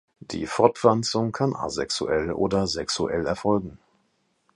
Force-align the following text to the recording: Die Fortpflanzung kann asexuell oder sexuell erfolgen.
Die 0.19 0.47
Fortpflanzung 0.47 1.31
kann 1.31 1.55
asexuell 1.55 2.31
oder 2.31 2.65
sexuell 2.65 3.27
erfolgen. 3.27 3.77